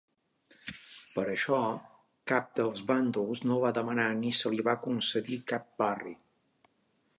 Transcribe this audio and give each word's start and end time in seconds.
Per 1.17 1.25
això, 1.33 1.59
cap 2.31 2.47
dels 2.61 2.81
bàndols 2.93 3.43
no 3.51 3.59
va 3.67 3.73
demanar 3.81 4.09
ni 4.25 4.33
se 4.41 4.55
li 4.57 4.67
va 4.71 4.77
concedir 4.89 5.41
cap 5.55 5.71
barri. 5.85 6.19